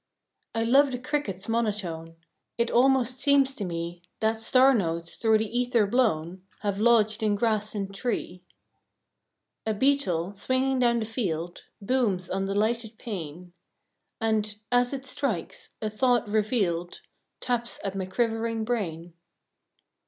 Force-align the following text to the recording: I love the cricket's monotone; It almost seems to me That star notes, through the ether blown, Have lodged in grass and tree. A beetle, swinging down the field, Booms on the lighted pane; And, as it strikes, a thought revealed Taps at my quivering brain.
I 0.55 0.63
love 0.63 0.89
the 0.89 0.97
cricket's 0.97 1.47
monotone; 1.47 2.15
It 2.57 2.71
almost 2.71 3.19
seems 3.19 3.53
to 3.53 3.63
me 3.63 4.01
That 4.19 4.39
star 4.39 4.73
notes, 4.73 5.15
through 5.15 5.37
the 5.37 5.55
ether 5.59 5.85
blown, 5.85 6.41
Have 6.61 6.79
lodged 6.79 7.21
in 7.21 7.35
grass 7.35 7.75
and 7.75 7.93
tree. 7.93 8.43
A 9.63 9.75
beetle, 9.75 10.33
swinging 10.33 10.79
down 10.79 11.01
the 11.01 11.05
field, 11.05 11.65
Booms 11.79 12.31
on 12.31 12.45
the 12.45 12.55
lighted 12.55 12.97
pane; 12.97 13.53
And, 14.19 14.55
as 14.71 14.91
it 14.91 15.05
strikes, 15.05 15.75
a 15.83 15.89
thought 15.91 16.27
revealed 16.27 17.01
Taps 17.39 17.79
at 17.83 17.93
my 17.93 18.07
quivering 18.07 18.65
brain. 18.65 19.13